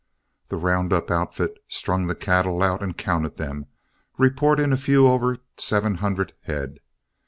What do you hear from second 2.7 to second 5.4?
and counted them, reporting a few over